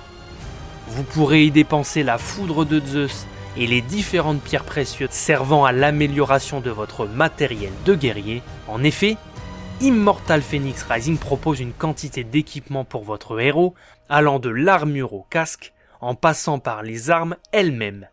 Vous 0.90 1.02
pourrez 1.02 1.46
y 1.46 1.50
dépenser 1.50 2.04
la 2.04 2.20
foudre 2.20 2.64
de 2.64 2.80
Zeus 2.86 3.26
et 3.58 3.66
les 3.66 3.82
différentes 3.82 4.42
pierres 4.42 4.66
précieuses 4.66 5.10
servant 5.10 5.66
à 5.66 5.72
l'amélioration 5.72 6.60
de 6.60 6.70
votre 6.70 7.08
matériel 7.08 7.72
de 7.86 7.96
guerrier. 7.96 8.44
En 8.68 8.84
effet, 8.84 9.18
Immortal 9.84 10.42
Phoenix 10.42 10.82
Rising 10.84 11.18
propose 11.18 11.60
une 11.60 11.74
quantité 11.74 12.24
d'équipements 12.24 12.86
pour 12.86 13.04
votre 13.04 13.38
héros, 13.42 13.74
allant 14.08 14.40
de 14.40 14.48
l'armure 14.48 15.12
au 15.12 15.24
casque, 15.30 15.74
en 16.00 16.16
passant 16.16 16.58
par 16.58 16.84
les 16.84 17.10
armes 17.10 17.36
elles-mêmes. 17.52 18.08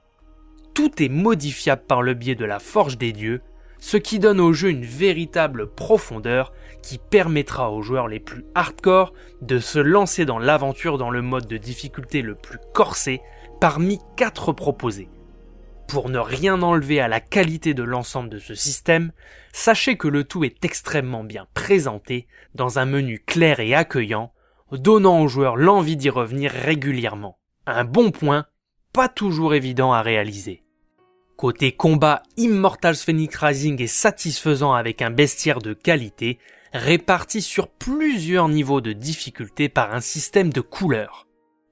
Tout 0.74 1.00
est 1.00 1.08
modifiable 1.08 1.84
par 1.86 2.02
le 2.02 2.14
biais 2.14 2.34
de 2.34 2.44
la 2.44 2.58
Forge 2.58 2.98
des 2.98 3.12
Dieux, 3.12 3.40
ce 3.78 3.96
qui 3.96 4.18
donne 4.18 4.40
au 4.40 4.52
jeu 4.52 4.70
une 4.70 4.84
véritable 4.84 5.68
profondeur 5.68 6.52
qui 6.82 6.98
permettra 6.98 7.70
aux 7.70 7.82
joueurs 7.82 8.08
les 8.08 8.18
plus 8.18 8.44
hardcore 8.56 9.12
de 9.40 9.60
se 9.60 9.78
lancer 9.78 10.24
dans 10.24 10.40
l'aventure 10.40 10.98
dans 10.98 11.10
le 11.10 11.22
mode 11.22 11.46
de 11.46 11.56
difficulté 11.56 12.20
le 12.20 12.34
plus 12.34 12.58
corsé 12.74 13.20
parmi 13.60 14.00
quatre 14.16 14.52
proposés. 14.52 15.08
Pour 15.90 16.08
ne 16.08 16.20
rien 16.20 16.62
enlever 16.62 17.00
à 17.00 17.08
la 17.08 17.18
qualité 17.18 17.74
de 17.74 17.82
l'ensemble 17.82 18.28
de 18.28 18.38
ce 18.38 18.54
système, 18.54 19.10
sachez 19.52 19.96
que 19.96 20.06
le 20.06 20.22
tout 20.22 20.44
est 20.44 20.64
extrêmement 20.64 21.24
bien 21.24 21.48
présenté 21.52 22.28
dans 22.54 22.78
un 22.78 22.84
menu 22.84 23.18
clair 23.18 23.58
et 23.58 23.74
accueillant, 23.74 24.32
donnant 24.70 25.20
aux 25.20 25.26
joueurs 25.26 25.56
l'envie 25.56 25.96
d'y 25.96 26.08
revenir 26.08 26.52
régulièrement. 26.52 27.40
Un 27.66 27.82
bon 27.82 28.12
point, 28.12 28.46
pas 28.92 29.08
toujours 29.08 29.52
évident 29.52 29.92
à 29.92 30.00
réaliser. 30.00 30.62
Côté 31.36 31.72
combat, 31.72 32.22
Immortals 32.36 32.94
Phoenix 32.94 33.36
Rising 33.36 33.82
est 33.82 33.88
satisfaisant 33.88 34.74
avec 34.74 35.02
un 35.02 35.10
bestiaire 35.10 35.58
de 35.58 35.72
qualité, 35.72 36.38
réparti 36.72 37.42
sur 37.42 37.66
plusieurs 37.66 38.48
niveaux 38.48 38.80
de 38.80 38.92
difficulté 38.92 39.68
par 39.68 39.92
un 39.92 40.00
système 40.00 40.52
de 40.52 40.60
couleurs. 40.60 41.26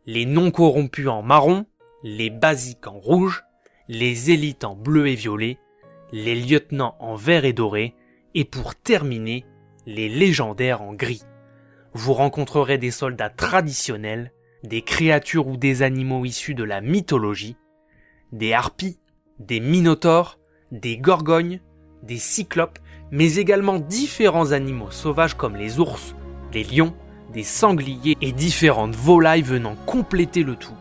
Les 0.07 0.27
non 0.27 0.51
corrompus 0.51 1.07
en 1.07 1.23
marron, 1.23 1.67
les 2.03 2.31
basiques 2.31 2.89
en 2.89 2.99
rouge, 2.99 3.45
les 3.89 4.31
élites 4.31 4.65
en 4.65 4.75
bleu 4.75 5.09
et 5.09 5.15
violet, 5.15 5.59
les 6.13 6.35
lieutenants 6.35 6.97
en 7.01 7.15
vert 7.15 7.45
et 7.45 7.53
doré, 7.53 7.95
et 8.35 8.45
pour 8.45 8.75
terminer, 8.75 9.45
les 9.87 10.09
légendaires 10.09 10.83
en 10.83 10.93
gris. 10.93 11.23
Vous 11.95 12.13
rencontrerez 12.13 12.77
des 12.77 12.91
soldats 12.91 13.31
traditionnels, 13.31 14.33
des 14.63 14.83
créatures 14.83 15.49
ou 15.49 15.57
des 15.57 15.83
animaux 15.83 16.25
issus 16.25 16.55
de 16.55 16.65
la 16.65 16.81
mythologie, 16.81 17.57
des 18.33 18.53
harpies, 18.53 18.99
des 19.39 19.61
minotaures, 19.61 20.39
des 20.71 20.99
gorgognes, 20.99 21.61
des 22.03 22.19
cyclopes, 22.19 22.79
mais 23.11 23.37
également 23.37 23.79
différents 23.79 24.53
animaux 24.53 24.91
sauvages 24.91 25.35
comme 25.35 25.57
les 25.57 25.81
ours, 25.81 26.15
les 26.53 26.65
lions, 26.65 26.95
des 27.33 27.43
sangliers 27.43 28.17
et 28.21 28.33
différentes 28.33 28.95
volailles 28.95 29.43
venant 29.43 29.77
compléter 29.87 30.43
le 30.43 30.57
tout. 30.57 30.77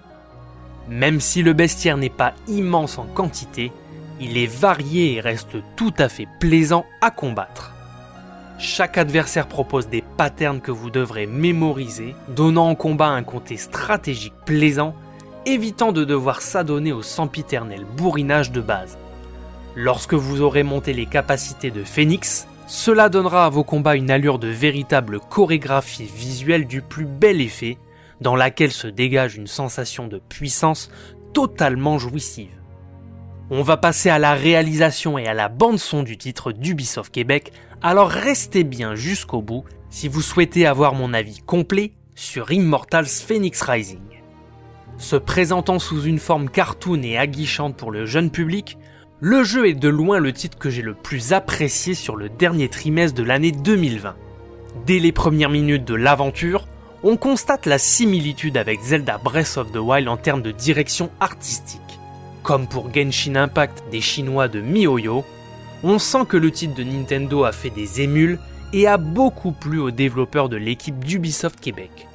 Même 0.89 1.19
si 1.19 1.43
le 1.43 1.53
bestiaire 1.53 1.97
n'est 1.97 2.09
pas 2.09 2.33
immense 2.47 2.97
en 2.97 3.05
quantité, 3.05 3.71
il 4.19 4.37
est 4.37 4.47
varié 4.47 5.15
et 5.15 5.19
reste 5.21 5.57
tout 5.75 5.93
à 5.97 6.09
fait 6.09 6.27
plaisant 6.39 6.85
à 7.01 7.11
combattre. 7.11 7.73
Chaque 8.59 8.97
adversaire 8.97 9.47
propose 9.47 9.87
des 9.87 10.03
patterns 10.17 10.61
que 10.61 10.71
vous 10.71 10.89
devrez 10.89 11.27
mémoriser, 11.27 12.15
donnant 12.29 12.69
en 12.69 12.75
combat 12.75 13.09
un 13.09 13.21
côté 13.21 13.55
stratégique 13.55 14.33
plaisant, 14.45 14.95
évitant 15.45 15.91
de 15.91 16.03
devoir 16.03 16.41
s'adonner 16.41 16.91
au 16.91 17.03
sempiternel 17.03 17.85
bourrinage 17.95 18.51
de 18.51 18.61
base. 18.61 18.97
Lorsque 19.75 20.15
vous 20.15 20.41
aurez 20.41 20.63
monté 20.63 20.93
les 20.93 21.05
capacités 21.05 21.69
de 21.69 21.83
Phoenix, 21.83 22.47
cela 22.65 23.09
donnera 23.09 23.45
à 23.45 23.49
vos 23.49 23.63
combats 23.63 23.95
une 23.95 24.09
allure 24.09 24.39
de 24.39 24.47
véritable 24.47 25.19
chorégraphie 25.19 26.09
visuelle 26.11 26.65
du 26.65 26.81
plus 26.81 27.05
bel 27.05 27.39
effet, 27.41 27.77
dans 28.21 28.35
laquelle 28.35 28.71
se 28.71 28.87
dégage 28.87 29.35
une 29.35 29.47
sensation 29.47 30.07
de 30.07 30.19
puissance 30.19 30.89
totalement 31.33 31.97
jouissive. 31.99 32.51
On 33.49 33.61
va 33.61 33.77
passer 33.77 34.09
à 34.09 34.19
la 34.19 34.33
réalisation 34.33 35.17
et 35.17 35.27
à 35.27 35.33
la 35.33 35.49
bande 35.49 35.79
son 35.79 36.03
du 36.03 36.17
titre 36.17 36.51
d'Ubisoft 36.51 37.13
Québec, 37.13 37.53
alors 37.81 38.09
restez 38.09 38.63
bien 38.63 38.95
jusqu'au 38.95 39.41
bout 39.41 39.63
si 39.89 40.07
vous 40.07 40.21
souhaitez 40.21 40.65
avoir 40.65 40.93
mon 40.93 41.13
avis 41.13 41.39
complet 41.39 41.93
sur 42.15 42.51
Immortals 42.51 43.05
Phoenix 43.05 43.61
Rising. 43.61 44.01
Se 44.97 45.15
présentant 45.15 45.79
sous 45.79 46.03
une 46.03 46.19
forme 46.19 46.49
cartoon 46.49 47.03
et 47.03 47.17
aguichante 47.17 47.77
pour 47.77 47.91
le 47.91 48.05
jeune 48.05 48.31
public, 48.31 48.77
le 49.19 49.43
jeu 49.43 49.67
est 49.67 49.73
de 49.73 49.89
loin 49.89 50.19
le 50.19 50.33
titre 50.33 50.57
que 50.57 50.69
j'ai 50.69 50.81
le 50.81 50.93
plus 50.93 51.33
apprécié 51.33 51.93
sur 51.93 52.15
le 52.15 52.29
dernier 52.29 52.67
trimestre 52.67 53.17
de 53.17 53.23
l'année 53.23 53.51
2020. 53.51 54.15
Dès 54.85 54.99
les 54.99 55.11
premières 55.11 55.49
minutes 55.49 55.85
de 55.85 55.95
l'aventure, 55.95 56.67
on 57.03 57.15
constate 57.15 57.65
la 57.65 57.77
similitude 57.77 58.57
avec 58.57 58.81
Zelda 58.81 59.17
Breath 59.17 59.57
of 59.57 59.71
the 59.71 59.77
Wild 59.77 60.07
en 60.07 60.17
termes 60.17 60.41
de 60.41 60.51
direction 60.51 61.09
artistique. 61.19 61.81
Comme 62.43 62.67
pour 62.67 62.93
Genshin 62.93 63.35
Impact 63.35 63.83
des 63.91 64.01
Chinois 64.01 64.47
de 64.47 64.61
MiHoYo, 64.61 65.23
on 65.83 65.99
sent 65.99 66.25
que 66.27 66.37
le 66.37 66.51
titre 66.51 66.75
de 66.75 66.83
Nintendo 66.83 67.43
a 67.43 67.51
fait 67.51 67.69
des 67.69 68.01
émules 68.01 68.39
et 68.73 68.87
a 68.87 68.97
beaucoup 68.97 69.51
plu 69.51 69.79
aux 69.79 69.91
développeurs 69.91 70.49
de 70.49 70.57
l'équipe 70.57 71.03
d'Ubisoft 71.03 71.59
Québec. 71.59 72.07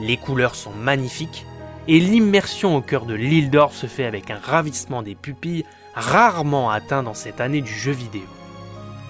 Les 0.00 0.16
couleurs 0.16 0.54
sont 0.54 0.72
magnifiques 0.72 1.44
et 1.88 1.98
l'immersion 1.98 2.76
au 2.76 2.80
cœur 2.80 3.06
de 3.06 3.14
l'île 3.14 3.50
d'or 3.50 3.72
se 3.72 3.86
fait 3.86 4.04
avec 4.04 4.30
un 4.30 4.38
ravissement 4.42 5.02
des 5.02 5.14
pupilles 5.14 5.64
rarement 5.94 6.70
atteint 6.70 7.02
dans 7.02 7.14
cette 7.14 7.40
année 7.40 7.60
du 7.60 7.72
jeu 7.72 7.92
vidéo. 7.92 8.22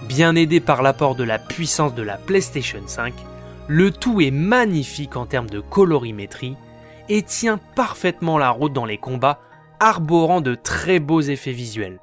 Bien 0.07 0.35
aidé 0.35 0.59
par 0.59 0.81
l'apport 0.81 1.15
de 1.15 1.23
la 1.23 1.39
puissance 1.39 1.95
de 1.95 2.03
la 2.03 2.17
PlayStation 2.17 2.81
5, 2.85 3.13
le 3.67 3.91
tout 3.91 4.21
est 4.21 4.31
magnifique 4.31 5.15
en 5.15 5.25
termes 5.25 5.49
de 5.49 5.59
colorimétrie 5.59 6.55
et 7.09 7.23
tient 7.23 7.59
parfaitement 7.75 8.37
la 8.37 8.49
route 8.49 8.73
dans 8.73 8.85
les 8.85 8.97
combats, 8.97 9.39
arborant 9.79 10.41
de 10.41 10.55
très 10.55 10.99
beaux 10.99 11.21
effets 11.21 11.51
visuels. 11.51 11.99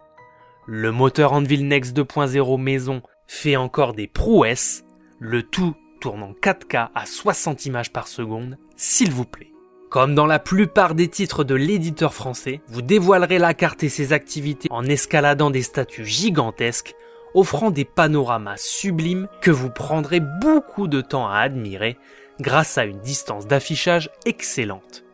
Le 0.66 0.92
moteur 0.92 1.32
Anvil 1.32 1.66
Next 1.66 1.96
2.0 1.96 2.60
maison 2.60 3.02
fait 3.26 3.56
encore 3.56 3.94
des 3.94 4.06
prouesses, 4.06 4.84
le 5.18 5.42
tout 5.42 5.74
tourne 6.00 6.22
en 6.22 6.32
4K 6.32 6.88
à 6.94 7.06
60 7.06 7.66
images 7.66 7.92
par 7.92 8.08
seconde, 8.08 8.58
s'il 8.76 9.10
vous 9.12 9.24
plaît. 9.24 9.52
Comme 9.90 10.14
dans 10.14 10.26
la 10.26 10.38
plupart 10.38 10.94
des 10.94 11.08
titres 11.08 11.44
de 11.44 11.54
l'éditeur 11.54 12.14
français, 12.14 12.60
vous 12.68 12.82
dévoilerez 12.82 13.38
la 13.38 13.54
carte 13.54 13.82
et 13.84 13.88
ses 13.88 14.12
activités 14.12 14.68
en 14.70 14.84
escaladant 14.84 15.50
des 15.50 15.62
statues 15.62 16.06
gigantesques 16.06 16.94
offrant 17.34 17.70
des 17.70 17.84
panoramas 17.84 18.56
sublimes 18.56 19.28
que 19.40 19.50
vous 19.50 19.70
prendrez 19.70 20.20
beaucoup 20.20 20.88
de 20.88 21.00
temps 21.00 21.28
à 21.28 21.38
admirer 21.38 21.96
grâce 22.40 22.78
à 22.78 22.84
une 22.84 23.00
distance 23.00 23.46
d'affichage 23.46 24.10
excellente. 24.26 25.04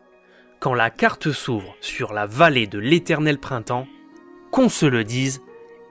Quand 0.59 0.73
la 0.73 0.89
carte 0.89 1.31
s'ouvre 1.31 1.75
sur 1.79 2.13
la 2.13 2.25
vallée 2.25 2.67
de 2.67 2.79
l'éternel 2.79 3.39
printemps, 3.39 3.87
qu'on 4.51 4.69
se 4.69 4.85
le 4.85 5.03
dise, 5.03 5.41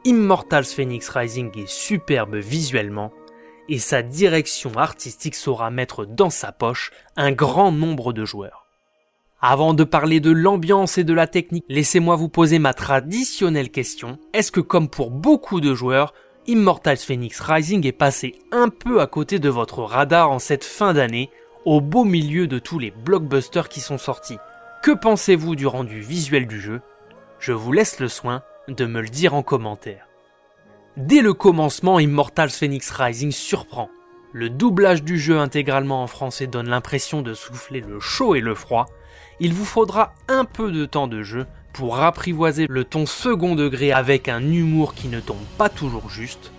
Immortals 0.05 0.65
Phoenix 0.65 1.09
Rising 1.09 1.51
est 1.59 1.69
superbe 1.69 2.37
visuellement 2.37 3.13
et 3.69 3.79
sa 3.79 4.03
direction 4.03 4.73
artistique 4.77 5.35
saura 5.35 5.71
mettre 5.71 6.05
dans 6.05 6.31
sa 6.31 6.53
poche 6.53 6.91
un 7.17 7.33
grand 7.33 7.73
nombre 7.73 8.13
de 8.13 8.25
joueurs. 8.25 8.68
Avant 9.41 9.73
de 9.73 9.85
parler 9.85 10.19
de 10.19 10.33
l'ambiance 10.33 10.99
et 10.99 11.05
de 11.05 11.15
la 11.15 11.29
technique, 11.29 11.65
laissez-moi 11.69 12.17
vous 12.17 12.29
poser 12.29 12.59
ma 12.59 12.75
traditionnelle 12.75 13.71
question. 13.71 14.19
Est-ce 14.33 14.51
que 14.51 14.59
comme 14.59 14.89
pour 14.89 15.13
beaucoup 15.13 15.61
de 15.61 15.75
joueurs, 15.75 16.13
Immortals 16.49 16.97
Phoenix 16.97 17.39
Rising 17.39 17.87
est 17.87 17.93
passé 17.93 18.35
un 18.51 18.69
peu 18.69 19.01
à 19.01 19.07
côté 19.07 19.39
de 19.39 19.49
votre 19.49 19.85
radar 19.85 20.33
en 20.33 20.41
cette 20.41 20.65
fin 20.65 20.93
d'année, 20.93 21.31
au 21.65 21.81
beau 21.81 22.03
milieu 22.03 22.49
de 22.49 22.59
tous 22.59 22.81
les 22.81 22.91
blockbusters 22.91 23.69
qui 23.69 23.79
sont 23.79 23.97
sortis? 23.97 24.39
Que 24.83 24.91
pensez-vous 24.91 25.55
du 25.55 25.69
rendu 25.69 26.01
visuel 26.01 26.49
du 26.49 26.61
jeu? 26.61 26.81
Je 27.39 27.53
vous 27.53 27.71
laisse 27.71 28.01
le 28.01 28.09
soin 28.09 28.43
de 28.67 28.87
me 28.87 29.01
le 29.01 29.09
dire 29.09 29.35
en 29.35 29.45
commentaire. 29.45 30.09
Dès 30.97 31.21
le 31.21 31.33
commencement, 31.33 32.01
Immortals 32.01 32.51
Phoenix 32.51 32.91
Rising 32.91 33.31
surprend. 33.31 33.89
Le 34.33 34.51
doublage 34.51 35.05
du 35.05 35.17
jeu 35.17 35.39
intégralement 35.39 36.03
en 36.03 36.09
français 36.09 36.49
donne 36.49 36.69
l'impression 36.69 37.23
de 37.23 37.35
souffler 37.35 37.81
le 37.81 38.01
chaud 38.01 38.35
et 38.35 38.41
le 38.41 38.57
froid, 38.57 38.87
il 39.41 39.55
vous 39.55 39.65
faudra 39.65 40.15
un 40.29 40.45
peu 40.45 40.73
de 40.73 40.85
temps 40.85 41.07
de 41.07 41.23
jeu 41.23 41.47
pour 41.73 42.01
apprivoiser 42.01 42.67
le 42.69 42.85
ton 42.85 43.07
second 43.07 43.55
degré 43.55 43.93
avec 43.93 44.29
un 44.29 44.41
humour 44.41 44.95
qui 44.95 45.09
ne 45.09 45.21
tombe 45.21 45.37
pas 45.57 45.69
toujours 45.69 46.11
juste. 46.11 46.51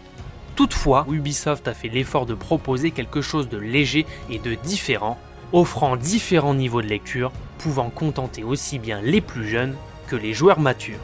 Toutefois, 0.56 1.06
Ubisoft 1.10 1.68
a 1.68 1.74
fait 1.74 1.90
l'effort 1.90 2.26
de 2.26 2.34
proposer 2.34 2.92
quelque 2.92 3.22
chose 3.22 3.50
de 3.50 3.58
léger 3.58 4.06
et 4.30 4.40
de 4.40 4.56
différent, 4.56 5.18
offrant 5.52 5.98
différents 5.98 6.54
niveaux 6.54 6.82
de 6.82 6.88
lecture, 6.88 7.32
pouvant 7.58 7.90
contenter 7.90 8.44
aussi 8.44 8.80
bien 8.80 9.02
les 9.02 9.22
plus 9.22 9.48
jeunes 9.48 9.76
que 10.08 10.16
les 10.16 10.34
joueurs 10.34 10.60
matures. 10.60 11.00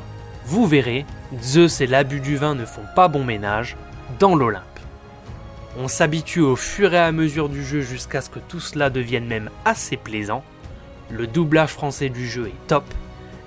Vous 0.46 0.66
verrez, 0.68 1.06
Zeus 1.42 1.82
et 1.82 1.88
l'abus 1.88 2.20
du 2.20 2.38
vin 2.38 2.56
ne 2.56 2.66
font 2.66 2.86
pas 2.96 3.08
bon 3.08 3.24
ménage 3.24 3.76
dans 4.20 4.36
l'Olympe. 4.36 4.64
On 5.78 5.88
s'habitue 5.88 6.42
au 6.42 6.56
fur 6.56 6.94
et 6.94 7.00
à 7.00 7.12
mesure 7.12 7.50
du 7.50 7.66
jeu 7.66 7.82
jusqu'à 7.82 8.22
ce 8.22 8.30
que 8.30 8.40
tout 8.40 8.62
cela 8.62 8.90
devienne 8.90 9.26
même 9.26 9.50
assez 9.66 9.98
plaisant. 9.98 10.44
Le 11.12 11.28
doublage 11.28 11.70
français 11.70 12.10
du 12.10 12.28
jeu 12.28 12.48
est 12.48 12.68
top. 12.68 12.84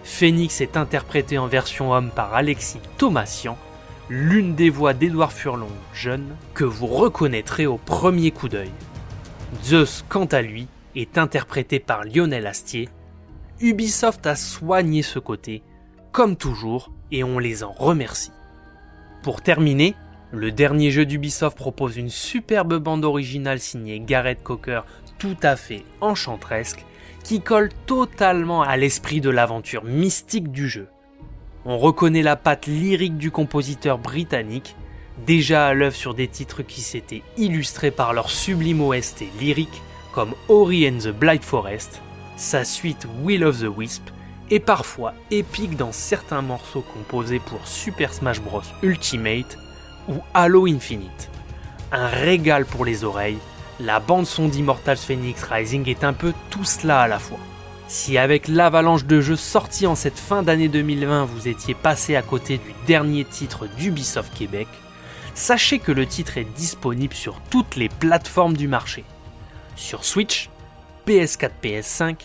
Phoenix 0.05 0.61
est 0.61 0.77
interprété 0.77 1.38
en 1.38 1.47
version 1.47 1.93
homme 1.93 2.11
par 2.11 2.35
Alexis 2.35 2.81
Thomasian, 2.97 3.59
l'une 4.09 4.55
des 4.55 4.71
voix 4.71 4.95
d'Edouard 4.95 5.33
Furlong 5.33 5.69
jeune 5.93 6.37
que 6.55 6.65
vous 6.65 6.87
reconnaîtrez 6.87 7.67
au 7.67 7.77
premier 7.77 8.31
coup 8.31 8.49
d'œil. 8.49 8.71
Zeus, 9.65 10.05
quant 10.09 10.27
à 10.27 10.41
lui, 10.41 10.69
est 10.95 11.19
interprété 11.19 11.81
par 11.81 12.05
Lionel 12.05 12.47
Astier. 12.47 12.88
Ubisoft 13.61 14.27
a 14.27 14.37
soigné 14.37 15.03
ce 15.03 15.19
côté, 15.19 15.62
comme 16.12 16.37
toujours, 16.37 16.93
et 17.11 17.25
on 17.25 17.38
les 17.38 17.65
en 17.65 17.73
remercie. 17.73 18.33
Pour 19.23 19.43
terminer, 19.43 19.95
le 20.31 20.53
dernier 20.53 20.91
jeu 20.91 21.07
d'Ubisoft 21.07 21.57
propose 21.57 21.97
une 21.97 22.11
superbe 22.11 22.77
bande 22.77 23.05
originale 23.05 23.59
signée 23.59 24.00
Gareth 24.00 24.43
Cocker 24.43 24.83
tout 25.19 25.37
à 25.43 25.57
fait 25.57 25.85
enchantresque 26.00 26.85
qui 27.28 27.42
colle 27.42 27.68
totalement 27.85 28.62
à 28.62 28.78
l'esprit 28.78 29.20
de 29.20 29.28
l'aventure 29.28 29.85
mystique 29.85 30.50
du 30.50 30.66
jeu. 30.66 30.88
On 31.66 31.76
reconnaît 31.76 32.23
la 32.23 32.37
patte 32.37 32.64
lyrique 32.64 33.18
du 33.18 33.30
compositeur 33.30 33.99
britannique, 33.99 34.76
déjà 35.26 35.66
à 35.66 35.75
l'œuvre 35.75 35.94
sur 35.94 36.14
des 36.14 36.26
titres 36.26 36.62
qui 36.62 36.80
s'étaient 36.80 37.23
illustrés 37.37 37.90
par 37.90 38.14
leur 38.14 38.30
sublime 38.30 38.80
OST 38.80 39.25
lyrique 39.38 39.82
comme 40.14 40.32
Ori 40.49 40.88
and 40.88 41.00
the 41.00 41.08
Blight 41.08 41.44
Forest, 41.44 42.00
sa 42.38 42.64
suite 42.64 43.06
Will 43.23 43.44
of 43.44 43.61
the 43.61 43.68
Wisp 43.76 44.04
et 44.49 44.58
parfois 44.58 45.12
épique 45.30 45.76
dans 45.76 45.92
certains 45.92 46.40
morceaux 46.40 46.80
composés 46.94 47.40
pour 47.40 47.66
Super 47.66 48.14
Smash 48.14 48.40
Bros 48.40 48.62
Ultimate 48.82 49.58
ou 50.08 50.14
Halo 50.32 50.66
Infinite. 50.66 51.28
Un 51.92 52.06
régal 52.06 52.64
pour 52.64 52.87
les 52.87 53.04
oreilles, 53.04 53.37
la 53.80 54.00
bande 54.00 54.26
son 54.26 54.49
d'Immortals 54.49 54.97
Phoenix 54.97 55.42
Rising 55.44 55.88
est 55.88 56.04
un 56.04 56.12
peu 56.12 56.32
tout 56.50 56.64
cela 56.64 57.02
à 57.02 57.08
la 57.08 57.18
fois. 57.18 57.38
Si 57.87 58.18
avec 58.18 58.49
l'avalanche 58.49 59.04
de 59.06 59.20
jeux 59.20 59.37
sortis 59.37 59.87
en 59.87 59.94
cette 59.94 60.18
fin 60.18 60.42
d'année 60.42 60.68
2020 60.68 61.25
vous 61.25 61.49
étiez 61.49 61.75
passé 61.75 62.16
à 62.16 62.23
côté 62.23 62.58
du 62.58 62.75
dernier 62.87 63.25
titre 63.25 63.66
d'Ubisoft 63.78 64.37
Québec, 64.37 64.68
sachez 65.35 65.78
que 65.78 65.92
le 65.92 66.06
titre 66.06 66.38
est 66.38 66.52
disponible 66.56 67.14
sur 67.14 67.40
toutes 67.50 67.76
les 67.76 67.88
plateformes 67.88 68.56
du 68.56 68.68
marché. 68.68 69.04
Sur 69.76 70.04
Switch, 70.04 70.50
PS4, 71.06 71.50
PS5, 71.62 72.16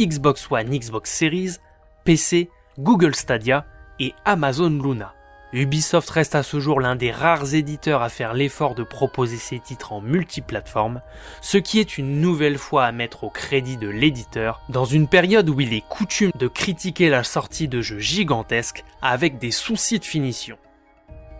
Xbox 0.00 0.48
One, 0.50 0.76
Xbox 0.76 1.10
Series, 1.10 1.56
PC, 2.04 2.50
Google 2.78 3.14
Stadia 3.14 3.64
et 3.98 4.14
Amazon 4.24 4.70
Luna. 4.70 5.14
Ubisoft 5.54 6.10
reste 6.10 6.34
à 6.34 6.42
ce 6.42 6.60
jour 6.60 6.78
l'un 6.78 6.94
des 6.94 7.10
rares 7.10 7.54
éditeurs 7.54 8.02
à 8.02 8.10
faire 8.10 8.34
l'effort 8.34 8.74
de 8.74 8.82
proposer 8.82 9.38
ses 9.38 9.58
titres 9.58 9.92
en 9.92 10.02
multiplateforme, 10.02 11.00
ce 11.40 11.56
qui 11.56 11.78
est 11.78 11.96
une 11.96 12.20
nouvelle 12.20 12.58
fois 12.58 12.84
à 12.84 12.92
mettre 12.92 13.24
au 13.24 13.30
crédit 13.30 13.78
de 13.78 13.88
l'éditeur, 13.88 14.60
dans 14.68 14.84
une 14.84 15.08
période 15.08 15.48
où 15.48 15.58
il 15.60 15.72
est 15.72 15.88
coutume 15.88 16.32
de 16.38 16.48
critiquer 16.48 17.08
la 17.08 17.24
sortie 17.24 17.66
de 17.66 17.80
jeux 17.80 17.98
gigantesques 17.98 18.84
avec 19.00 19.38
des 19.38 19.50
soucis 19.50 19.98
de 19.98 20.04
finition. 20.04 20.58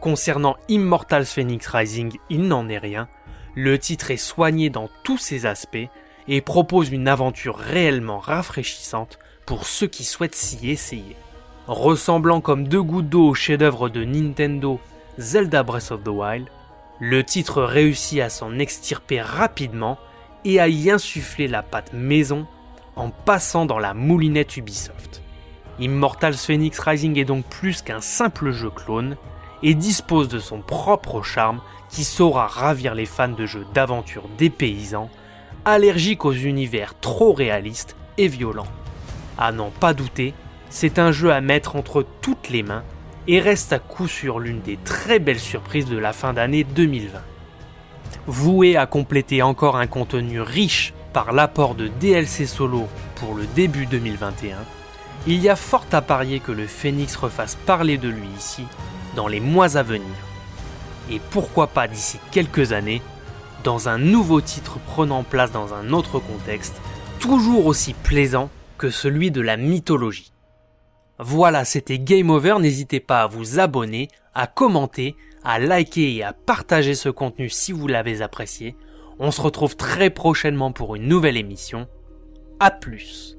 Concernant 0.00 0.56
Immortals 0.68 1.26
Phoenix 1.26 1.66
Rising, 1.66 2.16
il 2.30 2.48
n'en 2.48 2.68
est 2.70 2.78
rien, 2.78 3.08
le 3.54 3.78
titre 3.78 4.10
est 4.10 4.16
soigné 4.16 4.70
dans 4.70 4.88
tous 5.02 5.18
ses 5.18 5.44
aspects 5.44 5.76
et 6.28 6.40
propose 6.40 6.90
une 6.90 7.08
aventure 7.08 7.56
réellement 7.56 8.20
rafraîchissante 8.20 9.18
pour 9.44 9.66
ceux 9.66 9.86
qui 9.86 10.04
souhaitent 10.04 10.34
s'y 10.34 10.70
essayer. 10.70 11.16
Ressemblant 11.68 12.40
comme 12.40 12.66
deux 12.66 12.82
gouttes 12.82 13.10
d'eau 13.10 13.28
au 13.28 13.34
chef-d'œuvre 13.34 13.90
de 13.90 14.02
Nintendo 14.02 14.80
Zelda 15.18 15.62
Breath 15.62 15.90
of 15.90 16.02
the 16.02 16.08
Wild, 16.08 16.46
le 16.98 17.22
titre 17.22 17.62
réussit 17.62 18.20
à 18.20 18.30
s'en 18.30 18.58
extirper 18.58 19.20
rapidement 19.20 19.98
et 20.46 20.60
à 20.60 20.68
y 20.68 20.90
insuffler 20.90 21.46
la 21.46 21.62
patte 21.62 21.92
maison 21.92 22.46
en 22.96 23.10
passant 23.10 23.66
dans 23.66 23.78
la 23.78 23.92
moulinette 23.92 24.56
Ubisoft. 24.56 25.20
Immortals 25.78 26.38
Phoenix 26.38 26.78
Rising 26.78 27.18
est 27.18 27.26
donc 27.26 27.44
plus 27.44 27.82
qu'un 27.82 28.00
simple 28.00 28.50
jeu 28.50 28.70
clone 28.70 29.18
et 29.62 29.74
dispose 29.74 30.28
de 30.28 30.38
son 30.38 30.62
propre 30.62 31.22
charme 31.22 31.60
qui 31.90 32.04
saura 32.04 32.46
ravir 32.46 32.94
les 32.94 33.04
fans 33.04 33.28
de 33.28 33.44
jeux 33.44 33.66
d'aventure 33.74 34.24
dépaysants, 34.38 35.10
allergiques 35.66 36.24
aux 36.24 36.32
univers 36.32 36.98
trop 36.98 37.34
réalistes 37.34 37.94
et 38.16 38.26
violents. 38.26 38.72
À 39.36 39.52
n'en 39.52 39.68
pas 39.68 39.92
douter, 39.92 40.32
c'est 40.70 40.98
un 40.98 41.12
jeu 41.12 41.32
à 41.32 41.40
mettre 41.40 41.76
entre 41.76 42.04
toutes 42.20 42.48
les 42.50 42.62
mains 42.62 42.84
et 43.26 43.40
reste 43.40 43.72
à 43.72 43.78
coup 43.78 44.08
sûr 44.08 44.38
l'une 44.38 44.60
des 44.60 44.78
très 44.84 45.18
belles 45.18 45.38
surprises 45.38 45.86
de 45.86 45.98
la 45.98 46.12
fin 46.12 46.32
d'année 46.32 46.64
2020. 46.64 47.20
Voué 48.26 48.76
à 48.76 48.86
compléter 48.86 49.42
encore 49.42 49.76
un 49.76 49.86
contenu 49.86 50.40
riche 50.40 50.94
par 51.12 51.32
l'apport 51.32 51.74
de 51.74 51.88
DLC 51.88 52.46
solo 52.46 52.86
pour 53.16 53.34
le 53.34 53.44
début 53.54 53.86
2021, 53.86 54.56
il 55.26 55.40
y 55.40 55.48
a 55.48 55.56
fort 55.56 55.86
à 55.92 56.00
parier 56.00 56.40
que 56.40 56.52
le 56.52 56.66
Phoenix 56.66 57.16
refasse 57.16 57.56
parler 57.66 57.98
de 57.98 58.08
lui 58.08 58.28
ici 58.36 58.64
dans 59.16 59.28
les 59.28 59.40
mois 59.40 59.76
à 59.76 59.82
venir. 59.82 60.06
Et 61.10 61.20
pourquoi 61.30 61.66
pas 61.66 61.88
d'ici 61.88 62.18
quelques 62.30 62.72
années, 62.72 63.02
dans 63.64 63.88
un 63.88 63.98
nouveau 63.98 64.40
titre 64.40 64.78
prenant 64.78 65.24
place 65.24 65.50
dans 65.50 65.74
un 65.74 65.92
autre 65.92 66.18
contexte, 66.18 66.80
toujours 67.18 67.66
aussi 67.66 67.94
plaisant 67.94 68.50
que 68.76 68.90
celui 68.90 69.30
de 69.30 69.40
la 69.40 69.56
mythologie. 69.56 70.32
Voilà, 71.18 71.64
c'était 71.64 71.98
Game 71.98 72.30
Over. 72.30 72.56
N'hésitez 72.60 73.00
pas 73.00 73.22
à 73.22 73.26
vous 73.26 73.58
abonner, 73.58 74.08
à 74.34 74.46
commenter, 74.46 75.16
à 75.42 75.58
liker 75.58 76.16
et 76.16 76.22
à 76.22 76.32
partager 76.32 76.94
ce 76.94 77.08
contenu 77.08 77.48
si 77.48 77.72
vous 77.72 77.88
l'avez 77.88 78.22
apprécié. 78.22 78.76
On 79.18 79.30
se 79.30 79.40
retrouve 79.40 79.76
très 79.76 80.10
prochainement 80.10 80.72
pour 80.72 80.94
une 80.94 81.08
nouvelle 81.08 81.36
émission. 81.36 81.88
A 82.60 82.70
plus 82.70 83.37